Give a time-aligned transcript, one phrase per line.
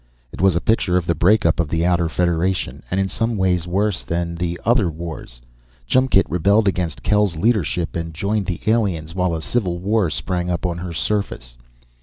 [0.31, 3.67] It was a picture of the breakup of the Outer Federation, and in some ways
[3.67, 5.41] worse than the other wars.
[5.87, 10.65] Chumkt rebelled against Kel's leadership and joined the aliens, while a civil war sprang up
[10.65, 11.55] on her surface.